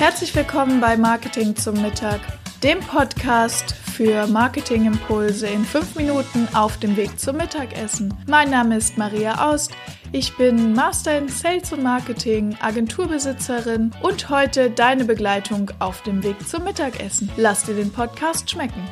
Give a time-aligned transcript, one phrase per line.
[0.00, 2.20] Herzlich willkommen bei Marketing zum Mittag,
[2.62, 8.14] dem Podcast für Marketingimpulse in fünf Minuten auf dem Weg zum Mittagessen.
[8.26, 9.72] Mein Name ist Maria Aust.
[10.10, 16.48] Ich bin Master in Sales und Marketing, Agenturbesitzerin und heute deine Begleitung auf dem Weg
[16.48, 17.30] zum Mittagessen.
[17.36, 18.82] Lass dir den Podcast schmecken.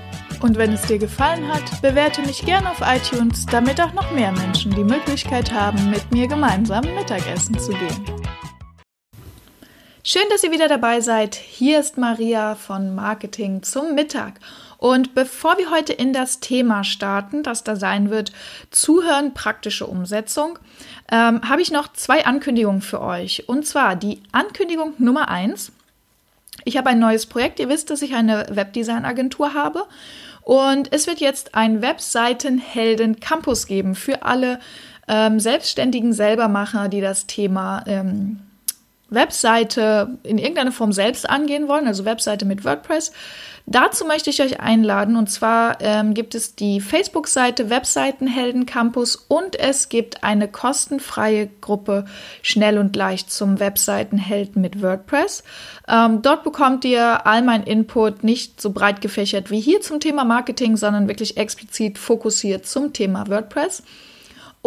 [0.42, 4.32] Und wenn es dir gefallen hat, bewerte mich gerne auf iTunes, damit auch noch mehr
[4.32, 8.17] Menschen die Möglichkeit haben, mit mir gemeinsam Mittagessen zu gehen.
[10.10, 11.34] Schön, dass ihr wieder dabei seid.
[11.34, 14.40] Hier ist Maria von Marketing zum Mittag.
[14.78, 18.32] Und bevor wir heute in das Thema starten, das da sein wird,
[18.70, 20.58] Zuhören, praktische Umsetzung,
[21.12, 23.50] ähm, habe ich noch zwei Ankündigungen für euch.
[23.50, 25.72] Und zwar die Ankündigung Nummer eins.
[26.64, 27.60] Ich habe ein neues Projekt.
[27.60, 29.84] Ihr wisst, dass ich eine Webdesign-Agentur habe.
[30.40, 34.58] Und es wird jetzt ein Webseitenhelden Campus geben für alle
[35.06, 38.40] ähm, selbstständigen Selbermacher, die das Thema ähm,
[39.10, 43.12] Webseite in irgendeiner Form selbst angehen wollen, also Webseite mit WordPress.
[43.70, 49.56] Dazu möchte ich euch einladen und zwar ähm, gibt es die Facebook-Seite Webseitenhelden Campus und
[49.56, 52.06] es gibt eine kostenfreie Gruppe
[52.40, 55.44] Schnell und leicht zum Webseitenhelden mit WordPress.
[55.86, 60.24] Ähm, dort bekommt ihr all mein Input nicht so breit gefächert wie hier zum Thema
[60.24, 63.82] Marketing, sondern wirklich explizit fokussiert zum Thema WordPress.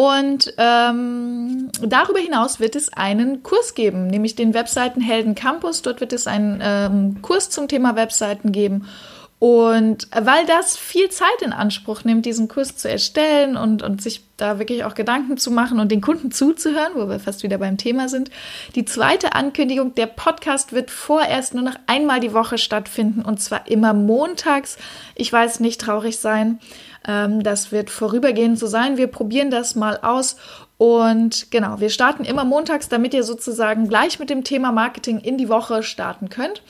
[0.02, 5.84] Und ähm, darüber hinaus wird es einen Kurs geben, nämlich den Webseitenhelden Campus.
[5.84, 8.88] Dort wird es einen ähm, Kurs zum Thema Webseiten geben.
[9.42, 14.22] Und weil das viel Zeit in Anspruch nimmt, diesen Kurs zu erstellen und, und sich
[14.38, 17.76] da wirklich auch Gedanken zu machen und den Kunden zuzuhören, wo wir fast wieder beim
[17.76, 18.30] Thema sind.
[18.76, 23.68] Die zweite Ankündigung, der Podcast wird vorerst nur noch einmal die Woche stattfinden und zwar
[23.68, 24.78] immer montags.
[25.16, 26.60] Ich weiß nicht traurig sein.
[27.08, 28.98] Ähm, das wird vorübergehend so sein.
[28.98, 30.36] Wir probieren das mal aus.
[30.82, 35.38] Und genau, wir starten immer montags, damit ihr sozusagen gleich mit dem Thema Marketing in
[35.38, 36.64] die Woche starten könnt.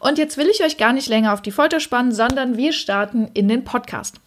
[0.00, 3.28] Und jetzt will ich euch gar nicht länger auf die Folter spannen, sondern wir starten
[3.34, 4.22] in den Podcast.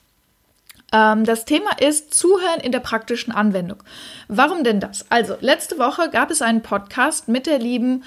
[0.91, 3.81] Ähm, das Thema ist Zuhören in der praktischen Anwendung.
[4.28, 5.06] Warum denn das?
[5.09, 8.03] Also, letzte Woche gab es einen Podcast mit der lieben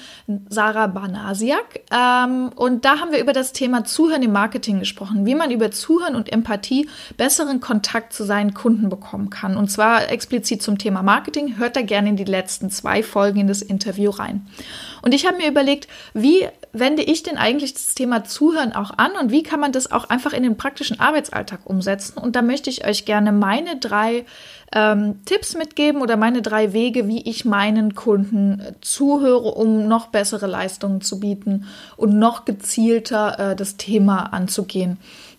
[0.49, 5.35] Sarah Banasiak ähm, und da haben wir über das Thema Zuhören im Marketing gesprochen, wie
[5.35, 9.57] man über Zuhören und Empathie besseren Kontakt zu seinen Kunden bekommen kann.
[9.57, 11.57] Und zwar explizit zum Thema Marketing.
[11.57, 14.47] Hört da gerne in die letzten zwei Folgen in das Interview rein.
[15.05, 19.13] Und ich habe mir überlegt, wie wende ich denn eigentlich das Thema Zuhören auch an
[19.21, 22.17] und wie kann man das auch einfach in den praktischen Arbeitsalltag umsetzen?
[22.17, 24.25] Und da möchte ich euch gerne meine drei
[24.73, 30.07] ähm, Tipps mitgeben oder meine drei Wege, wie ich meinen Kunden äh, zuhöre, um noch
[30.07, 31.67] bessere Leistungen zu bieten
[31.99, 34.97] und noch gezielter äh, das Thema anzugehen.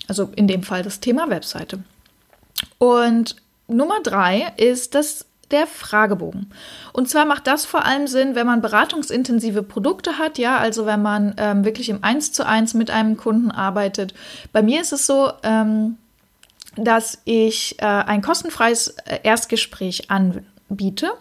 [0.07, 1.79] Also in dem Fall das Thema Webseite.
[2.77, 3.35] Und
[3.67, 6.51] Nummer drei ist das der Fragebogen.
[6.93, 11.01] Und zwar macht das vor allem Sinn, wenn man beratungsintensive Produkte hat, ja, also wenn
[11.01, 14.13] man ähm, wirklich im Eins zu eins mit einem Kunden arbeitet.
[14.51, 15.97] Bei mir ist es so, ähm,
[16.77, 21.11] dass ich äh, ein kostenfreies äh, Erstgespräch anbiete.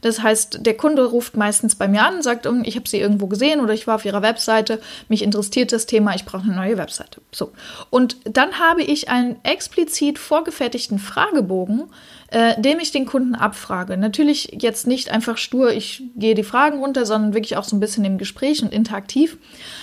[0.00, 3.26] Das heißt, der Kunde ruft meistens bei mir an und sagt, ich habe sie irgendwo
[3.26, 6.76] gesehen oder ich war auf ihrer Webseite, mich interessiert das Thema, ich brauche eine neue
[6.76, 7.20] Webseite.
[7.32, 7.52] So.
[7.90, 11.84] Und dann habe ich einen explizit vorgefertigten Fragebogen,
[12.30, 13.96] äh, dem ich den Kunden abfrage.
[13.96, 17.80] Natürlich jetzt nicht einfach stur, ich gehe die Fragen runter, sondern wirklich auch so ein
[17.80, 19.38] bisschen im Gespräch und interaktiv.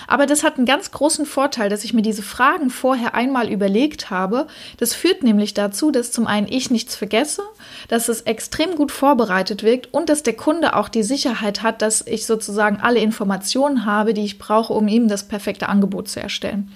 [0.08, 4.12] Aber das hat einen ganz großen Vorteil, dass ich mir diese Fragen vorher einmal überlegt
[4.12, 4.46] habe.
[4.78, 7.42] Das führt nämlich dazu, dass zum einen ich nichts vergesse,
[7.88, 12.06] dass es extrem gut vorbereitet wirkt und dass der Kunde auch die Sicherheit hat, dass
[12.06, 16.72] ich sozusagen alle Informationen habe, die ich brauche, um ihm das perfekte Angebot zu erstellen.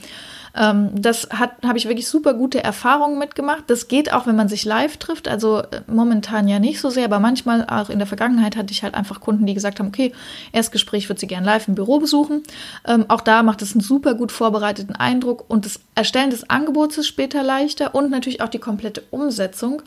[0.56, 3.66] Ähm, das habe ich wirklich super gute Erfahrungen mitgemacht.
[3.68, 5.28] Das geht auch, wenn man sich live trifft.
[5.28, 8.84] Also äh, momentan ja nicht so sehr, aber manchmal auch in der Vergangenheit hatte ich
[8.84, 10.14] halt einfach Kunden, die gesagt haben, okay,
[10.52, 12.44] Erstgespräch würde sie gerne live im Büro besuchen.
[12.88, 16.98] Ähm, auch da macht es einen super gut vorbereiteten Eindruck und das Erstellen des Angebots
[16.98, 19.82] ist später leichter und natürlich auch die komplette Umsetzung,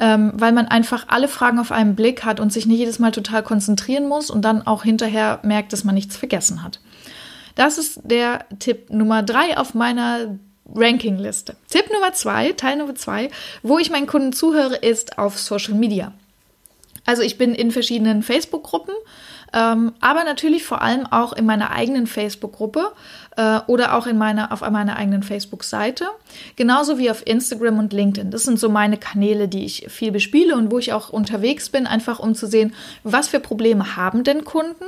[0.00, 3.12] ähm, weil man einfach alle Fragen auf einen Blick hat und sich nicht jedes Mal
[3.12, 6.80] total konzentrieren muss und dann auch hinterher merkt, dass man nichts vergessen hat.
[7.54, 10.38] Das ist der Tipp Nummer drei auf meiner
[10.74, 11.56] Rankingliste.
[11.68, 13.30] Tipp Nummer zwei, Teil Nummer zwei,
[13.62, 16.12] wo ich meinen Kunden zuhöre, ist auf Social Media.
[17.06, 18.94] Also ich bin in verschiedenen Facebook-Gruppen,
[19.56, 22.92] aber natürlich vor allem auch in meiner eigenen Facebook-Gruppe
[23.36, 26.06] äh, oder auch in meiner, auf meiner eigenen Facebook-Seite,
[26.56, 28.30] genauso wie auf Instagram und LinkedIn.
[28.30, 31.86] Das sind so meine Kanäle, die ich viel bespiele und wo ich auch unterwegs bin,
[31.86, 34.84] einfach um zu sehen, was für Probleme haben denn Kunden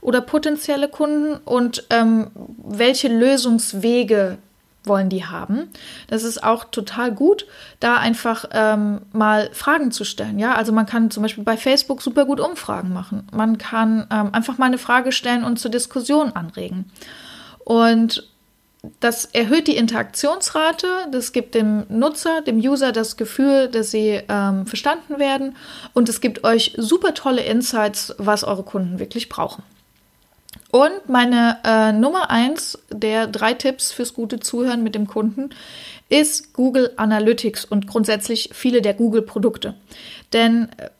[0.00, 2.30] oder potenzielle Kunden und ähm,
[2.64, 4.38] welche Lösungswege
[4.86, 5.68] wollen die haben.
[6.08, 7.46] Das ist auch total gut,
[7.80, 10.38] da einfach ähm, mal Fragen zu stellen.
[10.38, 13.26] Ja, also man kann zum Beispiel bei Facebook super gut Umfragen machen.
[13.32, 16.90] Man kann ähm, einfach mal eine Frage stellen und zur Diskussion anregen.
[17.64, 18.28] Und
[19.00, 24.66] das erhöht die Interaktionsrate, das gibt dem Nutzer, dem User das Gefühl, dass sie ähm,
[24.66, 25.56] verstanden werden
[25.92, 29.62] und es gibt euch super tolle Insights, was eure Kunden wirklich brauchen.
[30.76, 35.48] Und meine äh, Nummer eins der drei Tipps fürs gute Zuhören mit dem Kunden
[36.10, 39.72] ist Google Analytics und grundsätzlich viele der Google-Produkte.
[40.34, 40.90] Denn äh,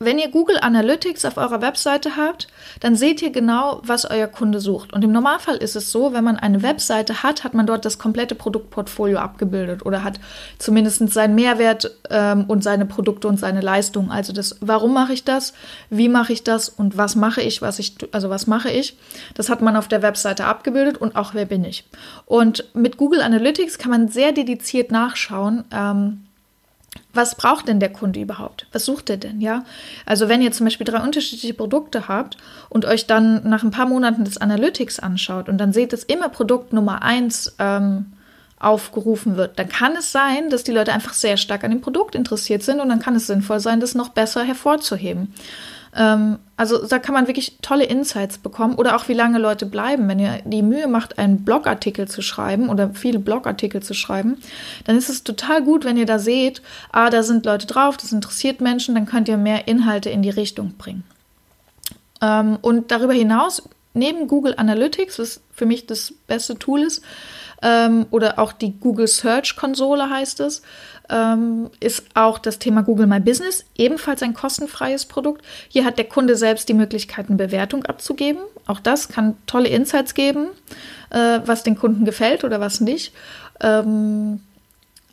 [0.00, 2.48] wenn ihr Google Analytics auf eurer Webseite habt,
[2.80, 4.92] dann seht ihr genau, was euer Kunde sucht.
[4.92, 7.98] Und im Normalfall ist es so, wenn man eine Webseite hat, hat man dort das
[7.98, 10.20] komplette Produktportfolio abgebildet oder hat
[10.58, 14.10] zumindest seinen Mehrwert ähm, und seine Produkte und seine Leistungen.
[14.10, 15.52] Also das, warum mache ich das,
[15.90, 18.96] wie mache ich das und was mache ich, was ich, also was mache ich,
[19.34, 21.84] das hat man auf der Webseite abgebildet und auch wer bin ich.
[22.24, 25.64] Und mit Google Analytics kann man sehr dediziert nachschauen.
[25.72, 26.27] Ähm,
[27.12, 28.66] was braucht denn der Kunde überhaupt?
[28.72, 29.64] Was sucht er denn, ja?
[30.06, 32.36] Also wenn ihr zum Beispiel drei unterschiedliche Produkte habt
[32.68, 36.28] und euch dann nach ein paar Monaten das Analytics anschaut und dann seht, dass immer
[36.28, 38.12] Produkt Nummer eins ähm,
[38.60, 42.14] aufgerufen wird, dann kann es sein, dass die Leute einfach sehr stark an dem Produkt
[42.14, 45.32] interessiert sind und dann kann es sinnvoll sein, das noch besser hervorzuheben.
[45.96, 50.08] Ähm, also da kann man wirklich tolle Insights bekommen oder auch wie lange Leute bleiben.
[50.08, 54.38] Wenn ihr die Mühe macht, einen Blogartikel zu schreiben oder viele Blogartikel zu schreiben,
[54.84, 56.60] dann ist es total gut, wenn ihr da seht,
[56.90, 60.30] ah, da sind Leute drauf, das interessiert Menschen, dann könnt ihr mehr Inhalte in die
[60.30, 61.04] Richtung bringen.
[62.20, 63.62] Ähm, und darüber hinaus,
[63.94, 67.02] neben Google Analytics, was für mich das beste Tool ist,
[67.62, 70.62] ähm, oder auch die Google Search Konsole heißt es,
[71.08, 75.44] ähm, ist auch das Thema Google My Business, ebenfalls ein kostenfreies Produkt.
[75.68, 78.42] Hier hat der Kunde selbst die Möglichkeit, eine Bewertung abzugeben.
[78.66, 80.48] Auch das kann tolle Insights geben,
[81.10, 83.12] äh, was den Kunden gefällt oder was nicht.
[83.60, 84.40] Ähm,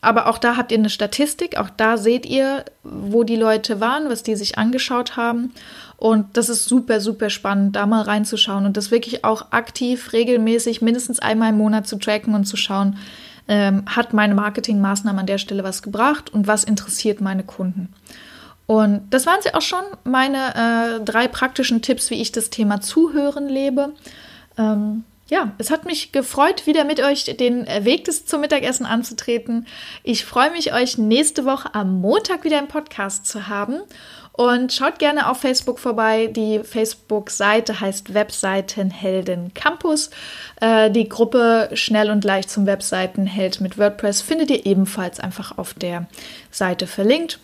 [0.01, 4.07] aber auch da habt ihr eine Statistik, auch da seht ihr, wo die Leute waren,
[4.07, 5.51] was die sich angeschaut haben.
[5.97, 10.81] Und das ist super, super spannend, da mal reinzuschauen und das wirklich auch aktiv, regelmäßig,
[10.81, 12.97] mindestens einmal im Monat zu tracken und zu schauen,
[13.47, 17.93] ähm, hat meine Marketingmaßnahme an der Stelle was gebracht und was interessiert meine Kunden.
[18.67, 22.81] Und das waren sie auch schon, meine äh, drei praktischen Tipps, wie ich das Thema
[22.81, 23.93] Zuhören lebe.
[24.57, 29.65] Ähm, ja, es hat mich gefreut, wieder mit euch den Weg des zum Mittagessen anzutreten.
[30.03, 33.81] Ich freue mich, euch nächste Woche am Montag wieder im Podcast zu haben.
[34.37, 36.27] Und schaut gerne auf Facebook vorbei.
[36.27, 40.09] Die Facebook-Seite heißt Webseitenhelden Campus.
[40.59, 45.73] Äh, die Gruppe Schnell und leicht zum Webseitenheld mit WordPress findet ihr ebenfalls einfach auf
[45.73, 46.07] der
[46.51, 47.39] Seite verlinkt.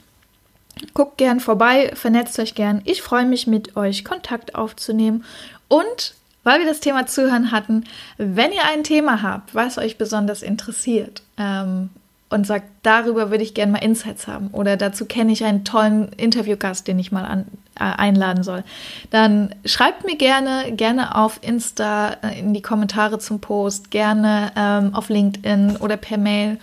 [0.94, 2.82] Guckt gern vorbei, vernetzt euch gern.
[2.84, 5.24] Ich freue mich, mit euch Kontakt aufzunehmen.
[5.70, 7.86] Und weil wir das Thema Zuhören hatten,
[8.18, 11.90] wenn ihr ein Thema habt, was euch besonders interessiert, ähm,
[12.32, 16.10] und sagt, darüber würde ich gerne mal Insights haben oder dazu kenne ich einen tollen
[16.14, 17.46] Interviewgast, den ich mal an,
[17.76, 18.64] äh, einladen soll,
[19.10, 24.96] dann schreibt mir gerne, gerne auf Insta äh, in die Kommentare zum Post, gerne ähm,
[24.96, 26.58] auf LinkedIn oder per Mail.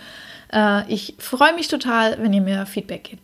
[0.51, 3.23] Äh, ich freue mich total, wenn ihr mir Feedback gebt.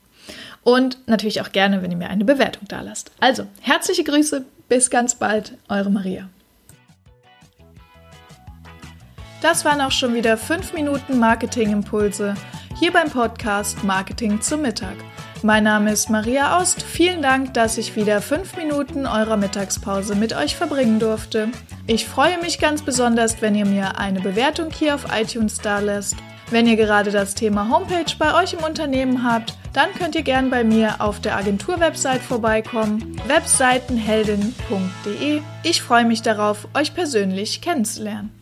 [0.64, 3.12] Und natürlich auch gerne, wenn ihr mir eine Bewertung da lasst.
[3.20, 6.28] Also, herzliche Grüße, bis ganz bald, eure Maria.
[9.46, 12.34] Das waren auch schon wieder 5 Minuten Marketingimpulse
[12.80, 14.96] hier beim Podcast Marketing zum Mittag.
[15.44, 16.82] Mein Name ist Maria Ost.
[16.82, 21.50] Vielen Dank, dass ich wieder 5 Minuten eurer Mittagspause mit euch verbringen durfte.
[21.86, 26.16] Ich freue mich ganz besonders, wenn ihr mir eine Bewertung hier auf iTunes da lässt.
[26.50, 30.50] Wenn ihr gerade das Thema Homepage bei euch im Unternehmen habt, dann könnt ihr gern
[30.50, 35.42] bei mir auf der Agentur-Website vorbeikommen, webseitenheldin.de.
[35.62, 38.35] Ich freue mich darauf, euch persönlich kennenzulernen.